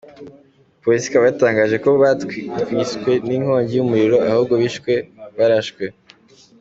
Polisi 0.81 1.05
ikaba 1.07 1.25
yatangaje 1.29 1.75
ko 1.83 1.89
batishwe 2.01 3.11
ninkongi 3.27 3.73
yumuriro, 3.75 4.17
ahubwo 4.29 4.53
bishwe 4.61 4.91
barashwe. 5.37 5.83